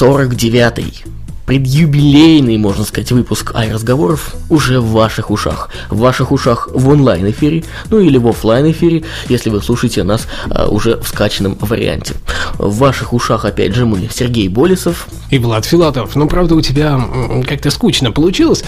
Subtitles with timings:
[0.00, 1.04] 49-й
[1.48, 5.70] предюбилейный, можно сказать, выпуск ай-разговоров уже в ваших ушах.
[5.88, 10.68] В ваших ушах в онлайн-эфире, ну или в офлайн эфире если вы слушаете нас а,
[10.68, 12.14] уже в скачанном варианте.
[12.58, 15.08] В ваших ушах, опять же, мы, Сергей Болесов.
[15.30, 16.16] И Влад Филатов.
[16.16, 17.00] Ну, правда, у тебя
[17.48, 18.62] как-то скучно получилось.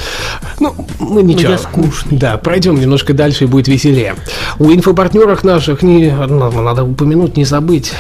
[0.59, 1.49] Ну, мы ничего.
[1.49, 2.19] Ну, я скучный.
[2.19, 4.17] Да, пройдем немножко дальше и будет веселее.
[4.59, 7.93] У инфопартнерах наших не, надо упомянуть, не забыть.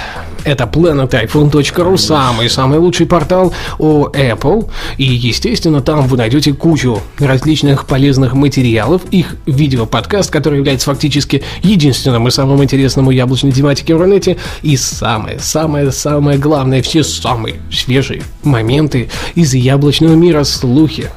[0.44, 8.34] Это planetiphone.ru, самый-самый лучший портал о Apple, и, естественно, там вы найдете кучу различных полезных
[8.34, 14.38] материалов, их видео-подкаст, который является фактически единственным и самым интересным у яблочной тематики в Рунете,
[14.62, 21.10] и самое-самое-самое главное, все самые свежие моменты из яблочного мира, слухи,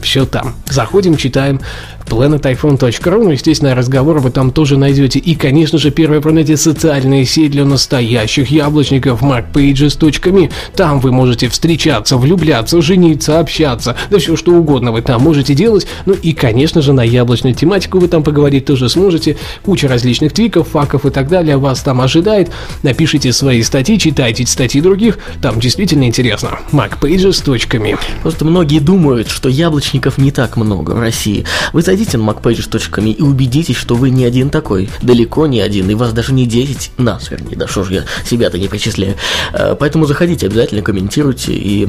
[0.00, 0.54] все там.
[0.66, 1.60] Заходим, читаем,
[2.06, 5.18] planetiphone.ru, ну, естественно, разговор вы там тоже найдете.
[5.18, 10.52] И, конечно же, первая в планете социальная сеть для настоящих яблочников markpages.me.
[10.76, 15.86] Там вы можете встречаться, влюбляться, жениться, общаться, да все что угодно вы там можете делать.
[16.06, 19.36] Ну и, конечно же, на яблочную тематику вы там поговорить тоже сможете.
[19.62, 22.50] Куча различных твиков, факов и так далее вас там ожидает.
[22.82, 26.58] Напишите свои статьи, читайте статьи других, там действительно интересно.
[26.72, 31.44] markpages.me Просто многие думают, что яблочников не так много в России.
[31.72, 35.94] Вы зайдите на macpages.me и убедитесь, что вы не один такой, далеко не один, и
[35.94, 39.14] вас даже не 10, нас, вернее, да что ж я себя-то не причисляю.
[39.52, 41.88] Э, поэтому заходите, обязательно комментируйте, и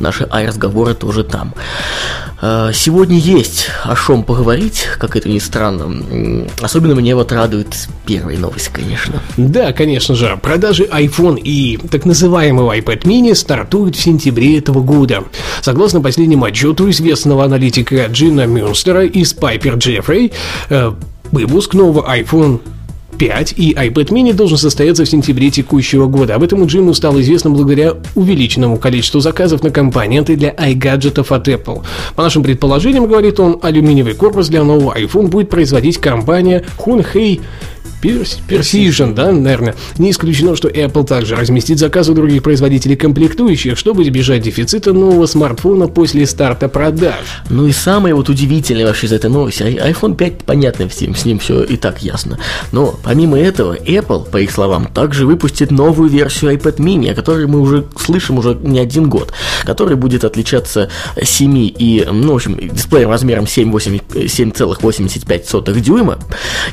[0.00, 1.54] наши ай-разговоры тоже там.
[2.40, 6.46] Э, сегодня есть о чем поговорить, как это ни странно.
[6.60, 9.22] Особенно мне вот радует первая новость, конечно.
[9.36, 10.38] Да, конечно же.
[10.40, 15.24] Продажи iPhone и так называемого iPad mini стартуют в сентябре этого года.
[15.62, 20.32] Согласно последнему отчету известного аналитика Джина Мюнстера из Пайпер Джеффрей,
[20.70, 20.92] э,
[21.32, 22.60] выпуск нового iPhone
[23.18, 26.36] 5 и iPad mini должен состояться в сентябре текущего года.
[26.36, 31.82] Об этом Джиму стало известно благодаря увеличенному количеству заказов на компоненты для iGadget от Apple.
[32.14, 37.40] По нашим предположениям, говорит он, алюминиевый корпус для нового iPhone будет производить компания Hunhei
[38.00, 39.74] Precision, да, наверное.
[39.98, 45.88] Не исключено, что Apple также разместит заказы других производителей комплектующих, чтобы избежать дефицита нового смартфона
[45.88, 47.42] после старта продаж.
[47.50, 51.38] Ну и самое вот удивительное вообще из этой новости, iPhone 5, понятно всем, с ним
[51.38, 52.38] все и так ясно.
[52.72, 57.46] Но помимо этого, Apple, по их словам, также выпустит новую версию iPad mini, о которой
[57.46, 59.32] мы уже слышим уже не один год,
[59.64, 60.88] который будет отличаться
[61.20, 66.18] 7 и, ну, в общем, дисплеем размером 7,85 дюйма,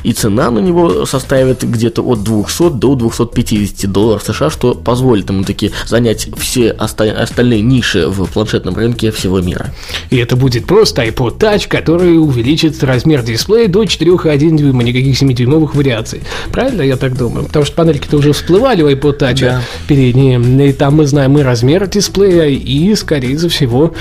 [0.02, 5.44] и цена на него составит где-то от 200 до 250 долларов США, что позволит ему
[5.44, 9.72] таки занять все остальные ниши в планшетном рынке всего мира.
[10.10, 15.74] И это будет просто iPod Touch, который увеличит размер дисплея до 4,1 дюйма, никаких 7-дюймовых
[15.74, 16.20] вариаций.
[16.52, 17.46] Правильно, я так думаю?
[17.46, 19.62] Потому что панельки-то уже всплывали у iPod Touch да.
[19.88, 23.94] передние, и там мы знаем и размер дисплея, и, скорее всего,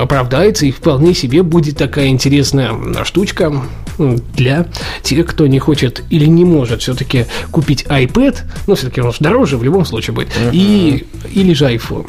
[0.00, 3.52] оправдается, и вполне себе будет такая интересная штучка
[3.98, 4.66] для
[5.02, 9.56] тех, кто не хочет или не может все-таки купить iPad, ну, все-таки он же дороже
[9.56, 10.50] в любом случае будет, uh-huh.
[10.52, 12.08] и, или же iPhone.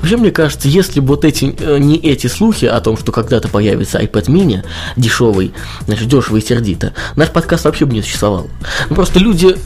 [0.00, 3.48] Вообще, мне кажется, если бы вот эти, э, не эти слухи о том, что когда-то
[3.48, 4.64] появится iPad mini,
[4.96, 5.52] дешевый,
[5.86, 8.48] значит, дешево и сердито, наш подкаст вообще бы не существовал.
[8.88, 9.56] Ну, просто люди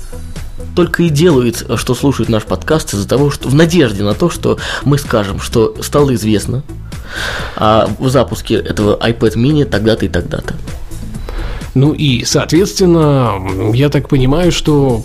[0.74, 4.58] только и делают, что слушают наш подкаст из-за того, что в надежде на то, что
[4.84, 6.62] мы скажем, что стало известно
[7.56, 10.54] о запуске этого iPad mini тогда-то и тогда-то.
[11.75, 15.04] Ну и, соответственно, я так понимаю, что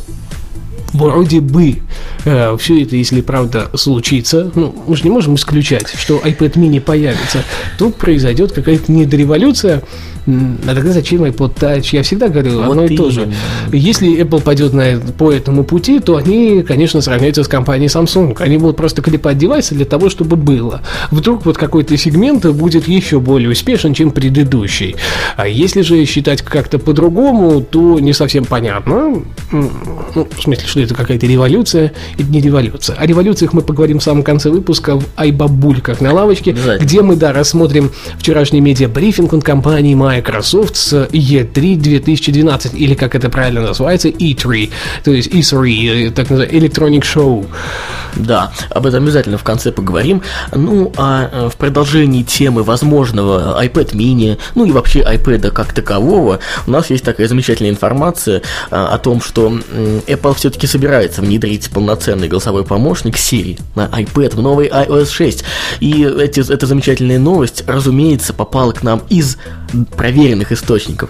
[0.94, 1.82] вроде бы
[2.26, 6.80] э, все это, если правда случится, ну, мы же не можем исключать, что iPad mini
[6.80, 7.44] появится,
[7.78, 9.84] тут произойдет какая-то недореволюция,
[10.28, 11.90] а тогда зачем iPod Touch?
[11.92, 13.32] Я всегда говорил вот одно и то же.
[13.72, 18.36] Если Apple пойдет на, по этому пути, то они, конечно, сравняются с компанией Samsung.
[18.40, 20.82] Они будут просто клепать девайсы для того, чтобы было.
[21.12, 24.96] Вдруг вот какой-то сегмент будет еще более успешен, чем предыдущий.
[25.38, 29.22] А если же считать как-то по-другому, то не совсем понятно.
[29.52, 29.72] Ну,
[30.36, 32.96] в смысле, что это какая-то революция, это не революция.
[32.96, 37.32] О революциях мы поговорим в самом конце выпуска в Айбабульках на лавочке, где мы, да,
[37.32, 40.15] рассмотрим вчерашний медиабрифинг от компании Microsoft
[40.78, 44.72] с E3 2012, или как это правильно называется, E3,
[45.04, 47.46] то есть E3, так называемый Electronic Show.
[48.16, 50.22] Да, об этом обязательно в конце поговорим.
[50.54, 56.72] Ну, а в продолжении темы возможного iPad mini, ну и вообще iPad как такового, у
[56.72, 59.50] нас есть такая замечательная информация о том, что
[60.08, 65.44] Apple все-таки собирается внедрить полноценный голосовой помощник Siri на iPad в новый iOS 6.
[65.82, 69.38] И эти, эта замечательная новость, разумеется, попала к нам из
[70.06, 71.10] проверенных источников.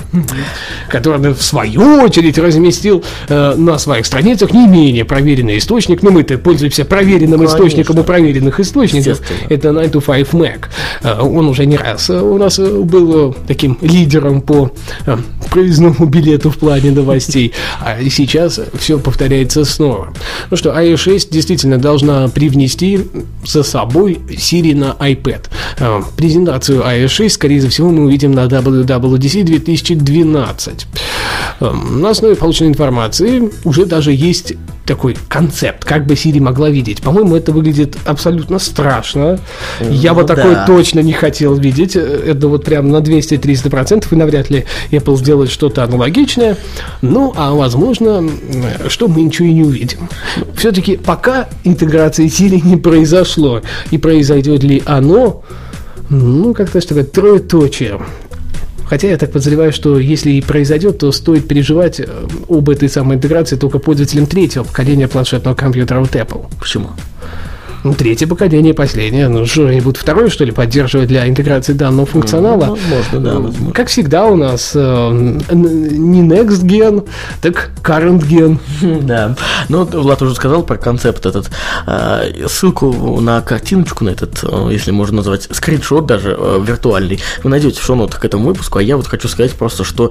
[0.87, 6.01] Который, в свою очередь, разместил э, на своих страницах не менее проверенный источник.
[6.01, 7.57] Ну, мы-то пользуемся проверенным Конечно.
[7.57, 9.19] источником у проверенных источников.
[9.49, 10.59] Это 9 to 5 Mac.
[11.03, 14.71] Э, он уже не раз э, у нас э, был таким лидером по
[15.05, 15.17] э,
[15.51, 17.51] проездному билету в плане новостей.
[17.81, 20.13] А сейчас все повторяется снова.
[20.49, 23.01] Ну что, iOS 6 действительно должна привнести
[23.45, 25.49] за собой Siri на iPad.
[25.79, 28.45] Э, презентацию iOS 6, скорее всего, мы увидим на
[28.85, 30.87] WWDC 2012.
[31.61, 34.53] Эм, на основе полученной информации уже даже есть
[34.85, 37.01] такой концепт, как бы Siri могла видеть.
[37.01, 39.39] По-моему, это выглядит абсолютно страшно.
[39.81, 40.35] Ну, Я бы да.
[40.35, 41.95] такое точно не хотел видеть.
[41.95, 46.57] Это вот прям на 200-300%, и навряд ли Apple сделает что-то аналогичное.
[47.01, 48.29] Ну, а возможно,
[48.87, 50.09] что мы ничего и не увидим.
[50.55, 53.61] Все-таки пока интеграции Siri не произошло.
[53.91, 55.43] И произойдет ли оно,
[56.09, 57.99] ну, как-то что такое троеточие.
[58.85, 62.05] Хотя я так подозреваю, что если и произойдет, то стоит переживать э,
[62.47, 66.45] об этой самой интеграции только пользователям третьего поколения планшетного компьютера от Apple.
[66.59, 66.89] Почему?
[67.85, 69.27] Ну, третье поколение, последнее.
[69.27, 72.65] Ну, что, они будут второе, что ли, поддерживать для интеграции данного функционала?
[72.65, 73.73] Ну, можно, да, возможно.
[73.73, 75.09] Как всегда у нас э,
[75.51, 77.07] не next gen,
[77.41, 78.57] так current gen.
[79.05, 79.35] Да.
[79.69, 81.51] Ну, Влад уже сказал про концепт этот.
[81.85, 87.51] Э, ссылку на картиночку, на этот, э, если можно назвать, скриншот даже э, виртуальный, вы
[87.51, 90.09] найдете в шоу-нотах к этому выпуску, а я вот хочу сказать просто, что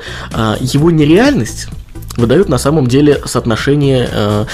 [0.61, 1.67] его нереальность
[2.17, 4.45] выдают на самом деле соотношение э,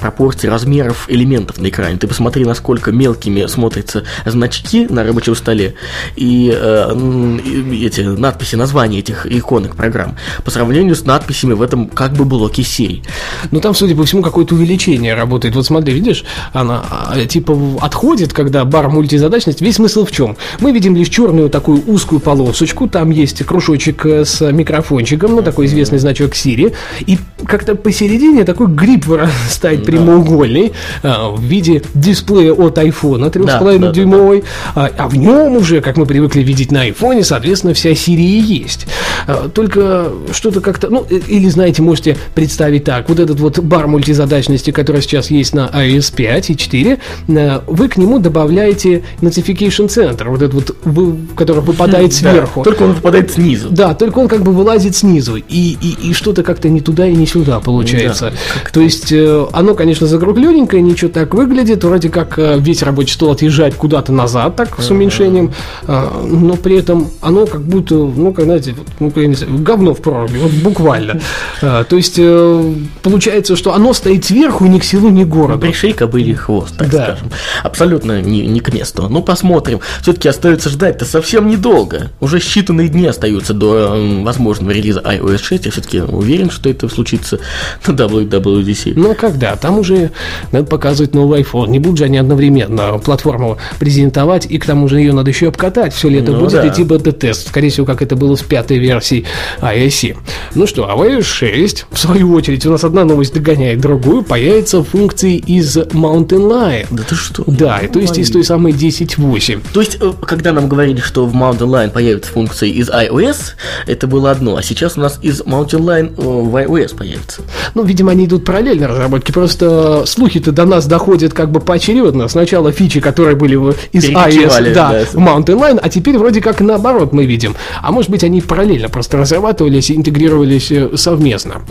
[0.00, 1.98] пропорций размеров элементов на экране.
[1.98, 5.74] Ты посмотри, насколько мелкими смотрятся значки на рабочем столе
[6.16, 11.88] и, э, и эти надписи, названия этих иконок программ по сравнению с надписями в этом
[11.88, 13.02] как бы блоке Siri.
[13.50, 15.54] Ну там, судя по всему, какое-то увеличение работает.
[15.54, 19.60] Вот смотри, видишь, она а, типа отходит, когда бар мультизадачность.
[19.60, 20.36] Весь смысл в чем?
[20.60, 25.66] Мы видим лишь черную такую узкую полосочку, там есть кружочек э, с микрофончиком, ну такой
[25.66, 26.72] известный значок Siri,
[27.06, 29.86] и как-то посередине такой гриб вырастает да.
[29.86, 34.90] прямоугольный а, в виде дисплея от айфона 3,5 да, дюймовый, да, да.
[34.96, 38.86] А, а в нем уже, как мы привыкли видеть на айфоне, соответственно, вся серия есть.
[39.26, 43.86] А, только что-то как-то, ну, э, или, знаете, можете представить так, вот этот вот бар
[43.86, 46.98] мультизадачности, который сейчас есть на iOS 5 и 4,
[47.28, 52.60] а, вы к нему добавляете Notification Center, вот этот вот, вы, который выпадает сверху.
[52.60, 53.70] Да, только он выпадает снизу.
[53.70, 57.14] Да, только он как бы вылазит снизу, и, и, и что-то как-то не туда и
[57.14, 58.30] не сюда получается.
[58.30, 63.14] Да, То есть э, оно, конечно, закруглененькое, ничего так выглядит, вроде как э, весь рабочий
[63.14, 65.52] стол отъезжает куда-то назад, так, с уменьшением,
[65.86, 70.00] а, но при этом оно как будто, ну, как, знаете, ну, не знаю, говно в
[70.00, 71.20] проруби, вот буквально.
[71.62, 75.60] А, то есть э, получается, что оно стоит сверху ни к селу, ни к городу.
[75.60, 77.04] Пришей кобыли хвост, так да.
[77.04, 77.30] скажем.
[77.62, 79.08] Абсолютно не, не к месту.
[79.10, 79.80] Ну, посмотрим.
[80.00, 82.10] Все-таки остается ждать-то совсем недолго.
[82.20, 85.66] Уже считанные дни остаются до возможного релиза iOS 6.
[85.66, 87.38] Я все-таки уверен, что это случится
[87.86, 88.94] на WWDC.
[88.96, 89.56] Ну, когда?
[89.56, 90.10] Там уже
[90.52, 91.68] надо показывать новый iPhone.
[91.68, 95.92] Не будут же они одновременно платформу презентовать, и к тому же ее надо еще обкатать.
[95.94, 96.68] Все лето ну, будет да.
[96.68, 97.48] идти бета-тест.
[97.48, 99.26] Скорее всего, как это было с пятой версией
[99.60, 100.16] iOS.
[100.54, 104.22] Ну что, а в iOS 6, в свою очередь, у нас одна новость догоняет другую,
[104.22, 106.86] появятся функции из Mountain Lion.
[106.90, 107.44] Да ты что?
[107.46, 109.60] Да, ну, то есть из той самой 10.8.
[109.72, 113.54] То есть, э, когда нам говорили, что в Mountain Lion появятся функции из iOS,
[113.86, 117.42] это было одно, а сейчас у нас из Mountain Lion э, в iOS появится.
[117.74, 122.28] Ну, видимо, они идут параллельно разработки, просто слухи-то до нас доходят как бы поочередно.
[122.28, 123.56] Сначала фичи, которые были
[123.92, 127.54] из iOS да, да, в Mountain Lion, а теперь вроде как наоборот мы видим.
[127.82, 131.62] А может быть, они параллельно просто разрабатывались и интегрировались э, совместно.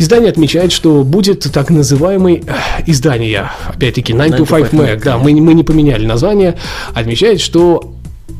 [0.00, 5.34] Издание отмечает, что будет так называемый э, издание, опять-таки, 9 to 5 Mac, да, мы,
[5.34, 6.56] мы не поменяли название,
[6.94, 7.89] отмечает, что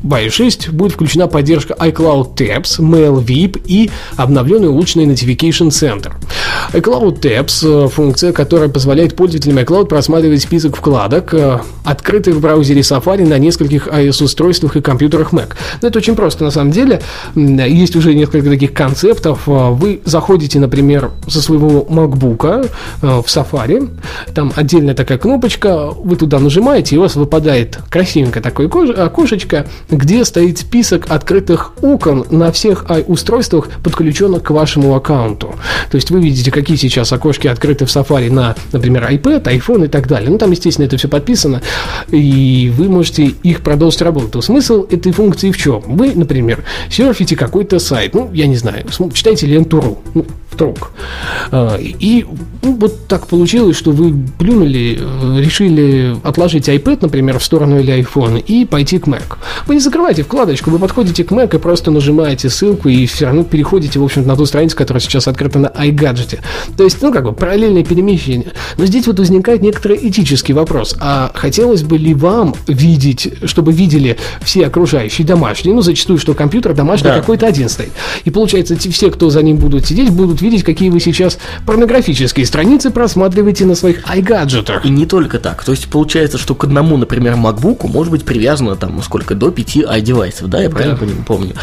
[0.03, 6.11] в iOS 6 будет включена поддержка iCloud Tabs, Mail VIP и обновленный улучшенный Notification Center.
[6.73, 11.33] iCloud Tabs– функция, которая позволяет пользователям iCloud просматривать список вкладок,
[11.83, 15.53] открытых в браузере Safari на нескольких iOS-устройствах и компьютерах Mac.
[15.81, 17.01] Но это очень просто на самом деле.
[17.35, 19.41] Есть уже несколько таких концептов.
[19.45, 22.69] Вы заходите, например, со своего MacBook
[23.01, 23.89] в Safari,
[24.33, 30.25] там отдельная такая кнопочка, вы туда нажимаете, и у вас выпадает красивенькое такое окошечко, где
[30.25, 35.55] стоит список открытых окон на всех устройствах, подключенных к вашему аккаунту.
[35.89, 39.87] То есть вы видите, какие сейчас окошки открыты в Safari на, например, iPad, iPhone и
[39.87, 40.29] так далее.
[40.29, 41.61] Ну, там, естественно, это все подписано,
[42.09, 44.41] и вы можете их продолжить работу.
[44.41, 45.81] Смысл этой функции в чем?
[45.85, 50.91] Вы, например, серфите какой-то сайт, ну, я не знаю, читаете ленту.ру, ну, вдруг.
[51.51, 52.25] А, и
[52.61, 57.93] ну, вот так получилось, что вы плюнули, э, решили отложить iPad, например, в сторону или
[57.93, 59.37] iPhone и пойти к Mac.
[59.67, 63.99] Вы закрываете вкладочку, вы подходите к Mac и просто нажимаете ссылку и все равно переходите,
[63.99, 66.39] в общем на ту страницу, которая сейчас открыта на iGadget.
[66.77, 68.53] То есть, ну, как бы параллельное перемещение.
[68.77, 70.95] Но здесь вот возникает некоторый этический вопрос.
[70.99, 76.73] А хотелось бы ли вам видеть, чтобы видели все окружающие домашние, ну, зачастую, что компьютер
[76.73, 77.19] домашний да.
[77.19, 77.91] какой-то один стоит.
[78.25, 82.91] И получается, все, кто за ним будут сидеть, будут видеть, какие вы сейчас порнографические страницы
[82.91, 84.85] просматриваете на своих iGadget'ах.
[84.85, 85.63] И не только так.
[85.63, 89.70] То есть получается, что к одному, например, MacBook может быть привязано там сколько, до 5
[89.79, 90.75] iDevice, да, я да.
[90.75, 91.53] правильно помню.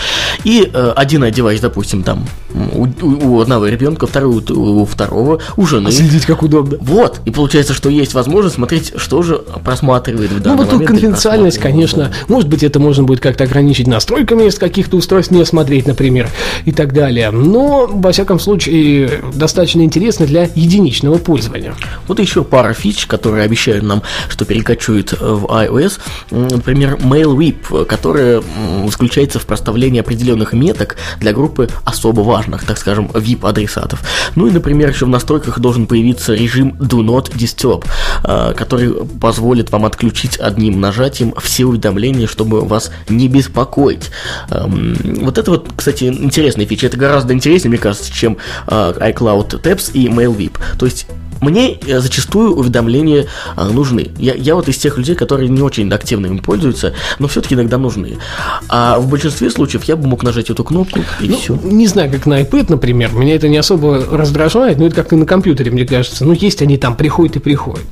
[0.45, 2.27] И э, один iDevice, допустим, там
[2.73, 5.89] у, у одного ребенка, второй у, у второго, у жены.
[5.89, 6.79] А следить как удобно.
[6.81, 7.21] Вот.
[7.25, 11.59] И получается, что есть возможность смотреть, что же просматривает в данный Ну, вот тут конфиденциальность,
[11.59, 12.13] конечно.
[12.29, 16.29] Может быть, это можно будет как-то ограничить настройками с каких-то устройств не смотреть, например,
[16.65, 17.31] и так далее.
[17.31, 21.75] Но, во всяком случае, достаточно интересно для единичного пользования.
[22.07, 25.99] Вот еще пара фич, которые обещают нам, что перекочуют в iOS.
[26.31, 28.45] Например, MailWhip, которая
[28.87, 34.05] заключается в проставлении определенных меток для группы особо важных, так скажем, VIP-адресатов.
[34.37, 37.85] Ну и, например, еще в настройках должен появиться режим Do Not Disturb,
[38.23, 44.11] э, который позволит вам отключить одним нажатием все уведомления, чтобы вас не беспокоить.
[44.51, 46.87] Эм, вот это вот, кстати, интересная фича.
[46.87, 48.37] Это гораздо интереснее, мне кажется, чем
[48.69, 50.53] э, iCloud Tabs и MailWhip.
[50.79, 51.09] То есть
[51.41, 53.27] мне э, зачастую уведомления
[53.57, 54.09] а, нужны.
[54.19, 57.79] Я, я вот из тех людей, которые не очень активно им пользуются, но все-таки иногда
[57.79, 58.19] нужны.
[58.69, 61.59] А в большинстве случаев я бы мог нажать эту кнопку и ну, все.
[61.63, 65.17] Не знаю, как на iPad, например, меня это не особо раздражает, но это как и
[65.17, 66.25] на компьютере, мне кажется.
[66.25, 67.85] Ну, есть они там, приходят и приходят.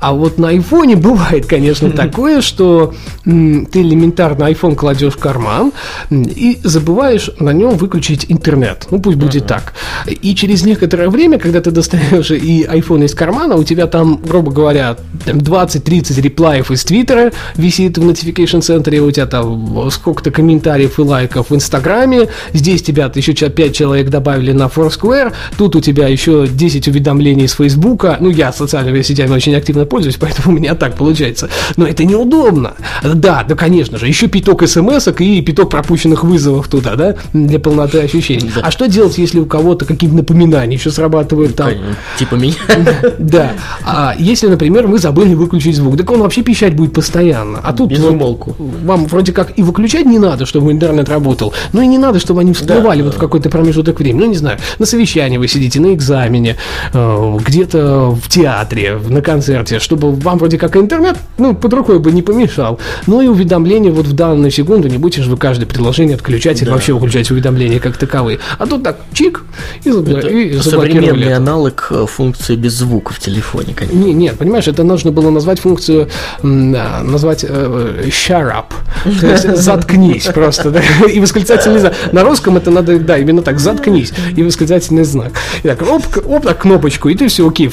[0.00, 5.72] А вот на iPhone бывает, конечно, такое, что ты элементарно iPhone кладешь в карман
[6.10, 8.86] и забываешь на нем выключить интернет.
[8.90, 9.74] Ну, пусть будет так.
[10.06, 14.20] И через некоторое время, когда ты достаешь и iPhone iPhone из кармана, у тебя там,
[14.22, 20.98] грубо говоря, 20-30 реплаев из Твиттера висит в notification центре, у тебя там сколько-то комментариев
[20.98, 26.08] и лайков в Инстаграме, здесь тебя еще 5 человек добавили на Foursquare, тут у тебя
[26.08, 30.74] еще 10 уведомлений с Фейсбука, ну, я социальными сетями очень активно пользуюсь, поэтому у меня
[30.74, 32.74] так получается, но это неудобно.
[33.02, 38.00] Да, да, конечно же, еще пяток смс и пяток пропущенных вызовов туда, да, для полноты
[38.00, 38.50] ощущений.
[38.54, 38.62] Да.
[38.62, 41.70] А что делать, если у кого-то какие-то напоминания еще срабатывают там?
[42.18, 42.54] Типа меня.
[43.18, 43.52] Да.
[43.84, 47.60] А если, например, вы забыли выключить звук, так он вообще пищать будет постоянно.
[47.62, 48.54] А тут Без умолку.
[48.58, 52.40] вам вроде как и выключать не надо, чтобы интернет работал, но и не надо, чтобы
[52.40, 54.24] они всплывали вот в какой-то промежуток времени.
[54.24, 56.56] Ну, не знаю, на совещании вы сидите, на экзамене,
[56.92, 62.12] э, где-то в театре, на концерте, чтобы вам вроде как интернет, ну, под рукой бы
[62.12, 62.78] не помешал.
[63.06, 66.70] Ну и уведомления вот в данную секунду, не будете же вы каждое приложение отключать или
[66.70, 68.38] вообще выключать уведомления как таковые.
[68.58, 69.44] А тут так, чик,
[69.84, 70.16] и, забл...
[70.18, 73.98] и Современный аналог э, функции без звука в телефоне, конечно.
[73.98, 76.08] Не, нет, понимаешь, это нужно было назвать функцию,
[76.42, 81.92] назвать э, shut up, то есть заткнись просто, да, и восклицательный знак.
[82.12, 85.32] На русском это надо, да, именно так, заткнись, и восклицательный знак.
[85.62, 87.70] И так, оп, оп, так, кнопочку, и ты все, окей,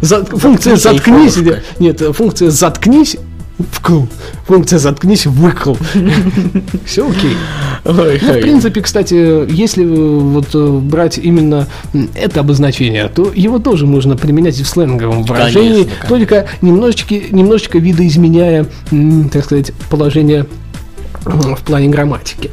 [0.00, 1.38] за, функция заткнись,
[1.78, 3.16] нет, функция заткнись,
[3.58, 4.02] вкл.
[4.46, 5.74] Функция заткнись, выкл.
[6.84, 7.36] Все окей.
[7.84, 11.66] Ну, в принципе, кстати, если э, вот э, брать именно
[12.14, 18.66] это обозначение, то его тоже можно применять и в сленговом выражении, только немножечко, немножечко видоизменяя,
[19.32, 20.46] так сказать, положение
[21.24, 22.50] в плане грамматики.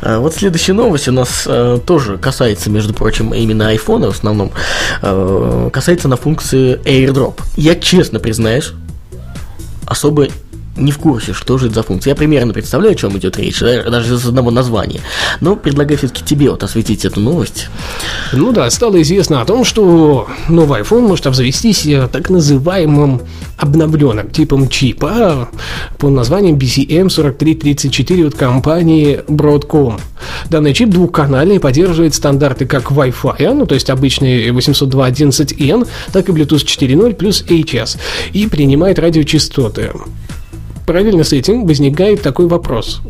[0.00, 4.50] А, вот следующая новость у нас э, тоже касается, между прочим, именно iPhone в основном.
[5.02, 7.40] Э, касается на функции AirDrop.
[7.56, 8.72] Я честно признаюсь,
[9.86, 10.28] особо
[10.76, 12.12] не в курсе, что же это за функция.
[12.12, 15.00] Я примерно представляю, о чем идет речь, даже из одного названия.
[15.40, 17.68] Но предлагаю все-таки тебе вот осветить эту новость.
[18.32, 23.22] Ну да, стало известно о том, что новый iPhone может обзавестись э, так называемым
[23.58, 25.48] обновленным типом чипа
[25.98, 30.00] под названием BCM4334 от компании Broadcom.
[30.48, 36.64] Данный чип двухканальный поддерживает стандарты как Wi-Fi, ну то есть обычный 802.11n, так и Bluetooth
[36.64, 37.98] 4.0 плюс HS,
[38.32, 39.90] и принимает радиочастоты.
[40.86, 43.00] Параллельно с этим возникает такой вопрос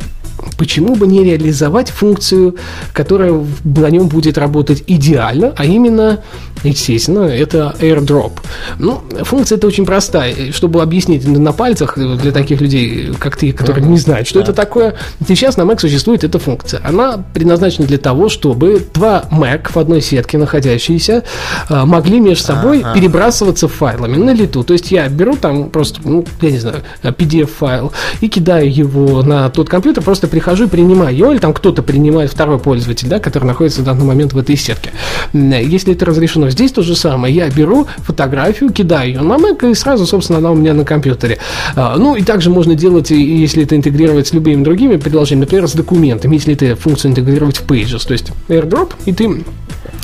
[0.56, 2.56] почему бы не реализовать функцию,
[2.92, 3.32] которая
[3.64, 6.22] на нем будет работать идеально, а именно,
[6.64, 8.32] естественно, это AirDrop.
[8.78, 10.52] Ну, функция это очень простая.
[10.52, 14.94] Чтобы объяснить на пальцах для таких людей, как ты, которые не знают, что это такое,
[15.26, 16.80] сейчас на Mac существует эта функция.
[16.84, 21.25] Она предназначена для того, чтобы два Mac в одной сетке находящиеся
[21.68, 24.64] а, могли между собой перебрасываться файлами на лету.
[24.64, 29.50] То есть я беру там просто, ну, я не знаю, PDF-файл и кидаю его на
[29.50, 33.44] тот компьютер, просто прихожу и принимаю его, или там кто-то принимает второй пользователь, да, который
[33.44, 34.90] находится в данный момент в этой сетке.
[35.34, 37.34] Если это разрешено, здесь то же самое.
[37.34, 41.38] Я беру фотографию, кидаю ее на Mac, и сразу, собственно, она у меня на компьютере.
[41.76, 45.74] А, ну, и также можно делать, если это интегрировать с любыми другими приложениями, например, с
[45.74, 49.44] документами, если это функцию интегрировать в Pages, то есть AirDrop, и ты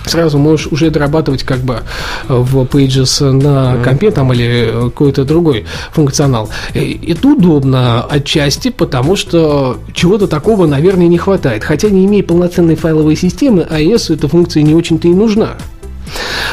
[0.09, 1.83] сразу можешь уже дорабатывать как бы
[2.29, 6.49] в Pages на компе там или какой-то другой функционал.
[6.75, 11.65] И это удобно отчасти, потому что чего-то такого, наверное, не хватает.
[11.65, 15.57] Хотя не имея полноценной файловой системы, iOS эта функция не очень-то и нужна.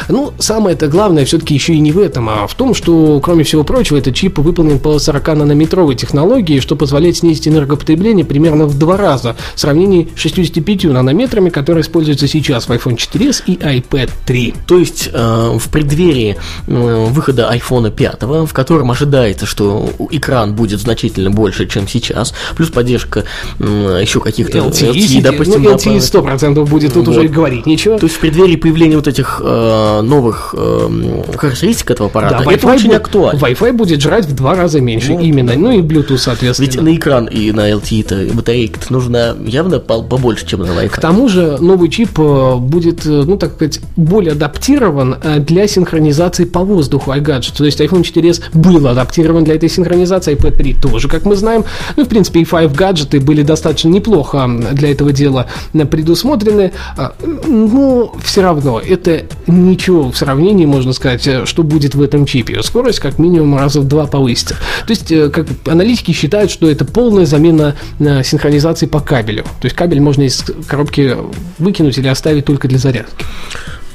[0.08, 3.64] Ну, самое-то главное все-таки еще и не в этом, а в том, что, кроме всего
[3.64, 9.36] прочего, этот чип выполнен по 40-нанометровой технологии, что позволяет снизить энергопотребление примерно в два раза
[9.54, 14.54] в сравнении с 65 нанометрами, которые используются сейчас в iPhone 4s и iPad 3.
[14.66, 16.36] То есть э, в преддверии
[16.66, 22.70] э, выхода iPhone 5, в котором ожидается, что экран будет значительно больше, чем сейчас, плюс
[22.70, 23.24] поддержка
[23.58, 27.16] э, еще каких-то LTE, LTE допустим, ну, LTE 100% будет, тут вот.
[27.16, 27.98] уже говорить нечего.
[27.98, 32.66] То есть в преддверии появления вот этих э, новых э, характеристик этого аппарата, да, это
[32.66, 33.38] очень актуально.
[33.38, 35.22] Wi-Fi будет жрать в два раза меньше, вот.
[35.22, 35.54] именно.
[35.54, 36.66] Ну и Bluetooth, соответственно.
[36.66, 40.88] Ведь на экран и на LTE-то батарейка нужно явно побольше, чем на Wi-Fi.
[40.88, 45.66] К тому же новый чип э, будет, э, ну так сказать, более адаптирован э, для
[45.68, 47.56] синхронизации по воздуху iGadget.
[47.56, 51.64] То есть iPhone 4s был адаптирован для этой синхронизации, iPad 3 тоже, как мы знаем.
[51.96, 56.72] Ну, в принципе, и 5 гаджеты были достаточно неплохо для этого дела предусмотрены.
[56.96, 57.14] А,
[57.46, 62.62] но все равно это ничего в сравнении, можно сказать, э, что будет в этом чипе.
[62.62, 64.54] Скорость как минимум раза в два повысится.
[64.86, 69.44] То есть, э, как аналитики считают, что это полная замена э, синхронизации по кабелю.
[69.60, 71.16] То есть кабель можно из коробки
[71.58, 73.24] выкинуть или оставить только для зарядки.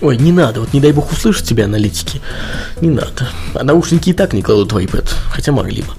[0.01, 2.21] Ой, не надо, вот не дай бог услышать тебя аналитики.
[2.81, 3.29] Не надо.
[3.53, 5.89] А наушники и так не кладут в iPad, хотя могли бы.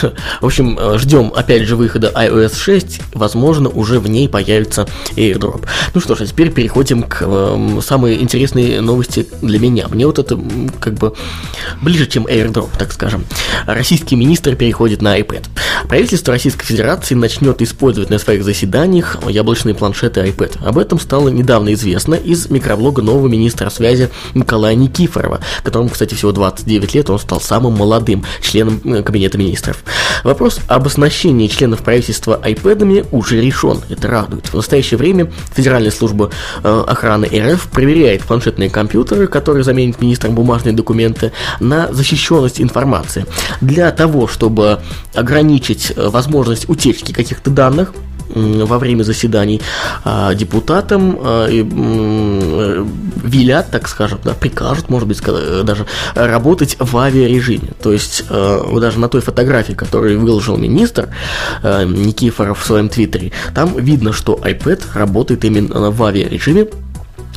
[0.40, 5.66] В общем, э, ждем опять же выхода iOS 6, возможно, уже в ней появится AirDrop.
[5.92, 9.88] Ну что ж, а теперь переходим к э, самой интересной новости для меня.
[9.88, 10.40] Мне вот это
[10.80, 11.12] как бы
[11.82, 13.26] ближе, чем AirDrop, так скажем.
[13.66, 15.44] Российский министр переходит на iPad.
[15.88, 20.64] Правительство Российской Федерации начнет использовать на своих заседаниях яблочные планшеты iPad.
[20.64, 26.32] Об этом стало недавно известно из микроблога нового министра связи Николая Никифорова, которому, кстати, всего
[26.32, 29.84] 29 лет, он стал самым молодым членом э, Кабинета министров.
[30.22, 34.46] Вопрос об оснащении членов правительства iPad'ами уже решен, это радует.
[34.46, 36.30] В настоящее время Федеральная служба
[36.62, 43.26] э, охраны РФ проверяет планшетные компьютеры, которые заменят министрам бумажные документы, на защищенность информации.
[43.60, 44.80] Для того, чтобы
[45.14, 47.92] ограничить э, возможность утечки каких-то данных,
[48.28, 49.60] во время заседаний
[50.04, 51.48] а, депутатам а,
[53.22, 57.70] велят, так скажем, да, прикажут, может быть, даже работать в авиарежиме.
[57.82, 61.08] То есть а, даже на той фотографии, которую выложил министр
[61.62, 66.66] Никифоров в своем твиттере, там видно, что iPad работает именно в авиарежиме,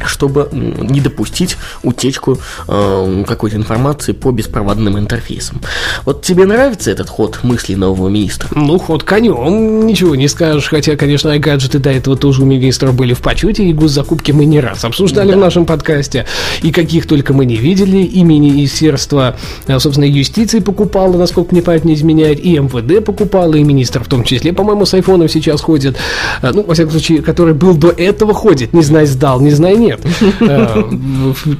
[0.05, 5.61] чтобы не допустить утечку э, какой-то информации по беспроводным интерфейсам.
[6.05, 8.49] Вот тебе нравится этот ход мыслей нового министра?
[8.53, 10.67] Ну, ход конем, ничего не скажешь.
[10.69, 14.45] Хотя, конечно, и гаджеты до этого тоже у министра были в почете, и госзакупки мы
[14.45, 15.37] не раз обсуждали да.
[15.37, 16.25] в нашем подкасте.
[16.61, 17.97] И каких только мы не видели.
[17.97, 19.35] И Министерство,
[19.67, 24.07] э, собственно, юстиции покупало, насколько мне память не изменяет, и МВД покупало, и министр в
[24.07, 25.97] том числе, по-моему, с айфоном сейчас ходит.
[26.41, 28.73] Э, ну, во всяком случае, который был до этого ходит.
[28.73, 29.99] Не знаю, сдал, не знаю, не нет.
[30.41, 30.83] Э,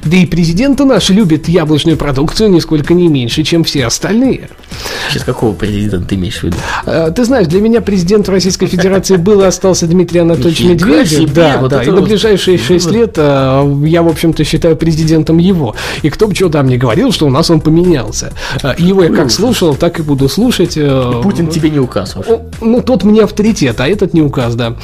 [0.04, 4.48] Да и президент наш любит яблочную продукцию нисколько не меньше, чем все остальные.
[5.10, 6.56] Сейчас какого президента ты имеешь в виду?
[6.86, 11.32] Э, Ты знаешь, для меня президент Российской Федерации был и остался Дмитрий Анатольевич Медведев.
[11.32, 11.82] Да, да.
[11.82, 15.74] И на ближайшие шесть лет э, я, в общем-то, считаю президентом его.
[16.02, 18.32] И кто бы что там ни говорил, что у нас он поменялся.
[18.78, 20.78] Его я как слушал, так и буду слушать.
[21.22, 22.16] Путин тебе не указ.
[22.16, 24.74] О, Ну, тот мне авторитет, а этот не указ, да.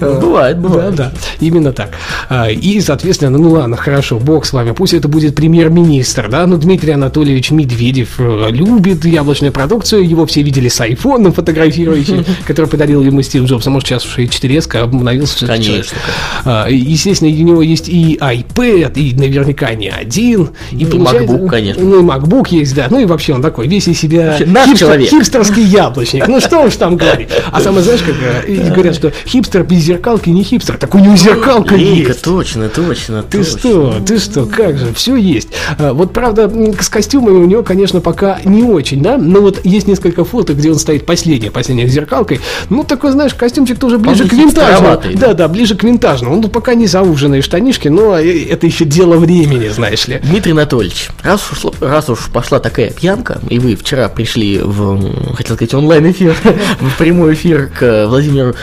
[0.00, 0.94] Бывает, бывает.
[0.94, 1.90] Да, да, именно так.
[2.28, 6.56] А, И, соответственно, ну ладно, хорошо, бог с вами, пусть это будет премьер-министр, да, но
[6.56, 13.02] Дмитрий Анатольевич Медведев э, любит яблочную продукцию, его все видели с айфоном фотографирующим, который подарил
[13.02, 15.40] ему Стив Джобс, а может сейчас уже и 4S обновился.
[15.46, 15.64] человек.
[15.66, 15.98] Конечно.
[16.44, 20.50] А, Естественно, у него есть и iPad, и наверняка не один.
[20.70, 21.82] И, и получается- MacBook, конечно.
[21.82, 22.86] Ну и MacBook есть, да.
[22.90, 25.08] Ну и вообще он такой, весь из себя наш человек.
[25.10, 26.26] хипстерский яблочник.
[26.28, 27.28] Ну что уж там говорить.
[27.50, 28.14] А самое, знаешь, как
[28.46, 30.76] э, говорят, что хипстер без зеркалки не хипстер.
[30.76, 32.22] Так у него зеркалка Лейка, есть.
[32.22, 33.22] точно, точно.
[33.22, 33.58] Ты точно.
[33.58, 35.48] что, ты что, как же, все есть.
[35.78, 39.88] А, Вот правда, с костюмами у него, конечно, пока не очень, да, но вот есть
[39.88, 42.40] несколько фото, где он стоит последнее, последнее с зеркалкой.
[42.68, 45.00] Ну, такой, знаешь, костюмчик тоже ближе Он к винтажному.
[45.14, 45.28] да?
[45.28, 46.34] Да, да, ближе к винтажному.
[46.36, 50.20] Он пока не зауженные штанишки, но э, это еще дело времени, знаешь ли.
[50.22, 55.56] Дмитрий Анатольевич, раз уж, раз уж пошла такая пьянка, и вы вчера пришли в, хотел
[55.56, 56.36] сказать, онлайн-эфир,
[56.80, 58.54] в прямой эфир к Владимиру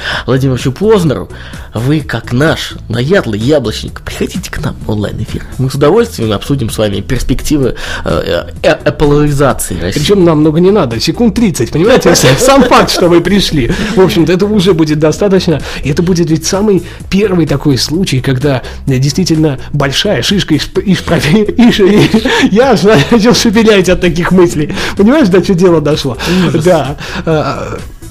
[0.60, 1.30] Владимировичу Познеру,
[1.74, 5.44] вы, как наш наядлый яблочник, приходите к нам в онлайн-эфир.
[5.58, 10.00] Мы с удовольствием обсудим с вами перспективы э, э, эполаризации России.
[10.00, 12.10] Причем нам много не надо, секунд 30, понимаете?
[12.40, 13.72] Сам факт, что вы пришли.
[13.96, 15.62] В общем-то, этого уже будет достаточно.
[15.84, 21.02] И это будет ведь самый первый такой случай, когда э, действительно большая шишка из, из
[21.02, 22.72] из- из- Я
[23.12, 24.74] начал шепелять от таких мыслей.
[24.98, 26.18] Понимаешь, до чего дело дошло?
[26.64, 26.98] Да.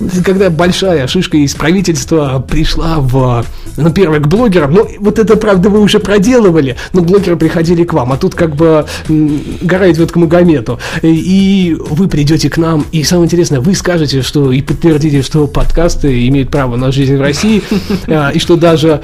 [0.01, 3.45] А, когда большая шишка из правительства пришла в,
[3.77, 7.93] ну, первое, к блогерам, ну, вот это, правда, вы уже проделывали, но блогеры приходили к
[7.93, 13.03] вам, а тут как бы гора идет к Магомету, и, вы придете к нам, и
[13.03, 17.63] самое интересное, вы скажете, что и подтвердите, что подкасты имеют право на жизнь в России,
[18.07, 19.03] а, и что даже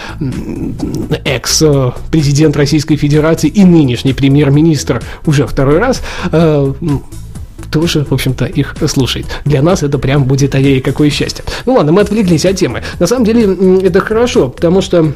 [1.25, 6.03] экс-президент Российской Федерации и нынешний премьер-министр уже второй раз
[6.33, 7.03] м,
[7.75, 9.27] тоже, в общем-то, их слушает.
[9.45, 11.45] Для нас это прям будет ай какое счастье.
[11.67, 12.85] Ну ладно, мы отвлеклись от темы.
[13.01, 13.43] На самом деле
[13.83, 15.13] это хорошо, потому что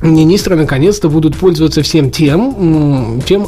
[0.00, 3.46] министры наконец-то будут пользоваться всем тем, чем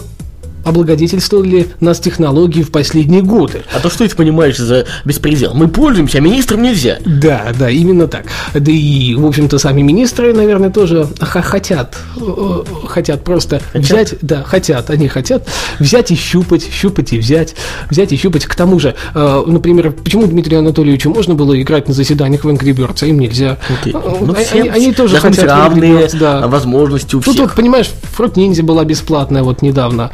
[0.65, 3.63] облагодетельствовали нас технологии в последние годы.
[3.75, 5.55] А то что это понимаешь за беспредел?
[5.55, 6.99] Мы пользуемся, а министрам нельзя.
[7.05, 8.27] Да, да, именно так.
[8.55, 14.91] Да и, в общем-то, сами министры, наверное, тоже хотят, э, хотят просто взять, да, хотят,
[14.91, 15.47] они хотят
[15.79, 17.55] взять и щупать, щупать и взять,
[17.91, 18.47] взять и щупать.
[18.47, 22.73] К тому же, э, например, почему Дмитрию Анатольевичу можно было играть на заседаниях в Angry
[22.75, 23.59] Birds, а им нельзя?
[23.81, 23.93] Окей.
[23.95, 26.47] Э, Ну, они- всем- они, тоже должны быть хотят равные Birds, да.
[26.47, 27.49] возможности у Тут всех.
[27.49, 30.11] вот, понимаешь, Фрут Ниндзя была бесплатная вот недавно.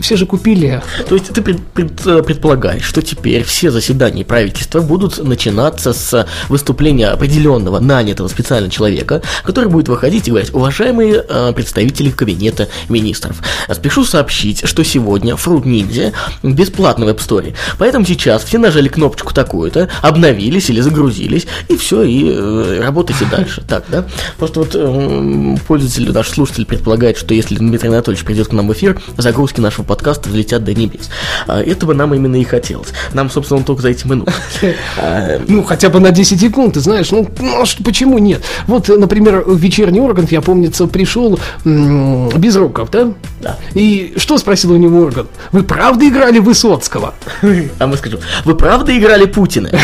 [0.00, 0.82] Все же купили.
[1.08, 6.26] То есть ты пред- пред- э, предполагаешь, что теперь все заседания правительства будут начинаться с
[6.48, 13.36] выступления определенного нанятого специально человека, который будет выходить и говорить, уважаемые э, представители кабинета министров,
[13.72, 19.32] спешу сообщить, что сегодня Fruit Ninja бесплатно в App Store, поэтому сейчас все нажали кнопочку
[19.34, 23.62] такую-то, обновились или загрузились, и все, и э, работайте дальше.
[23.72, 24.04] Так, да?
[24.38, 28.72] Просто вот э, пользователь, наш слушатель предполагает, что если Дмитрий Анатольевич придет к нам в
[28.72, 31.08] эфир, загрузки нашего подкаста взлетят до небес.
[31.46, 32.88] А этого нам именно и хотелось.
[33.14, 34.32] Нам, собственно, он только за этим и нужен.
[34.98, 38.42] А, Ну, хотя бы на 10 секунд, ты знаешь, ну, ну, а почему нет?
[38.66, 43.12] Вот, например, в вечерний орган, я помнится, пришел м, Безруков, да?
[43.40, 43.56] Да.
[43.74, 45.26] И что спросил у него орган?
[45.52, 47.14] Вы правда играли Высоцкого?
[47.78, 49.70] А мы скажем, вы правда играли Путина?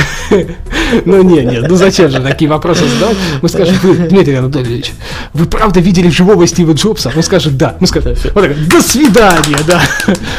[1.05, 3.17] Ну, не, нет, ну зачем же такие вопросы задавать?
[3.43, 4.93] Мы скажем, вы, Дмитрий Анатольевич,
[5.35, 7.13] вы правда видели живого Стива Джобса?
[7.15, 7.77] Он скажет, да.
[7.81, 9.78] Мы скажем, вот так, до свидания, да.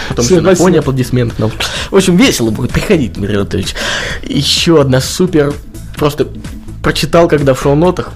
[0.10, 0.56] Потом Всё, все на спасибо.
[0.66, 1.40] фоне аплодисментов.
[1.40, 1.52] нам.
[1.92, 2.72] В общем, весело будет.
[2.72, 3.74] Приходить, Дмитрий Анатольевич.
[4.24, 5.54] Еще одна супер.
[5.96, 6.28] Просто
[6.84, 8.12] прочитал, когда в шоу-нотах.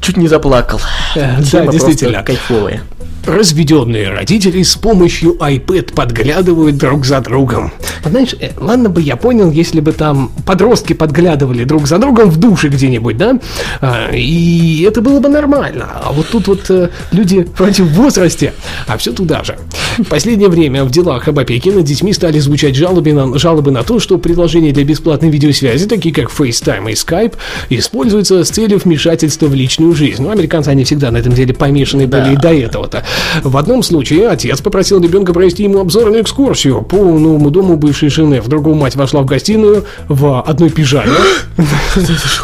[0.00, 0.80] Чуть не заплакал.
[1.16, 2.22] Э, да, действительно.
[2.22, 2.82] кайфовая.
[3.26, 7.72] Разведенные родители с помощью iPad подглядывают друг за другом.
[8.02, 12.30] Вот знаешь, э, ладно бы я понял, если бы там подростки подглядывали друг за другом
[12.30, 13.38] в душе где-нибудь, да?
[13.82, 15.88] А, и это было бы нормально.
[16.02, 18.54] А вот тут вот э, люди вроде в возрасте,
[18.86, 19.58] а все туда же.
[19.98, 23.82] В последнее время в делах об опеке над детьми стали звучать жалобы на, жалобы на
[23.82, 27.34] то, что предложения для бесплатной видеосвязи, такие как FaceTime и Skype,
[27.68, 30.22] используются с целью вмешательства в личную жизнь.
[30.22, 32.22] Ну, американцы, они всегда на этом деле помешаны Да.
[32.22, 32.52] были и до
[32.88, 33.04] этого-то.
[33.42, 38.40] В одном случае отец попросил ребенка провести ему обзорную экскурсию по новому дому бывшей жены.
[38.40, 41.12] В другом мать вошла в гостиную в одной пижаме.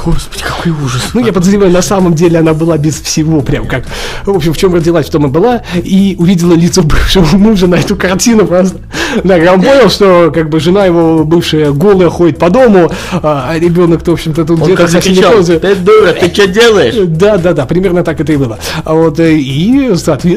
[0.05, 1.11] Господи, какой ужас.
[1.15, 3.85] Ну, я подозреваю, на самом деле она была без всего, прям как...
[4.25, 5.63] В общем, в чем родилась, в том и была.
[5.75, 8.79] И увидела лицо бывшего мужа на эту картину просто.
[9.23, 13.59] Да, я понял, что как бы жена его бывшая голая ходит по дому, а а
[13.59, 15.63] ребенок-то, в общем-то, тут Он где-то закричал, пользует.
[15.63, 16.95] ты дура, ты что делаешь?
[17.07, 18.59] Да, да, да, примерно так это и было.
[18.85, 20.34] А вот э, и, соответственно,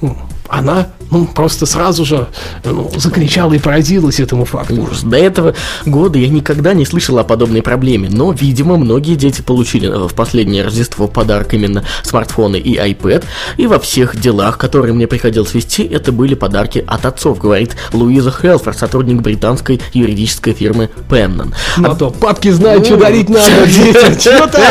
[0.00, 0.16] ну,
[0.48, 2.26] она ну, просто сразу же
[2.64, 4.82] ну, закричала и поразилась этому факту.
[4.82, 5.02] Ужас.
[5.02, 5.54] До этого
[5.86, 10.14] года я никогда не слышал о подобной проблеме, но, видимо, многие дети получили э, в
[10.14, 13.24] последнее Рождество подарок именно смартфоны и iPad,
[13.56, 18.32] и во всех делах, которые мне приходилось вести, это были подарки от отцов, говорит Луиза
[18.32, 21.54] Хелфорд, сотрудник британской юридической фирмы Pennon.
[21.76, 24.14] Ну, а то папки знают, что дарить надо детям.
[24.20, 24.62] Что там?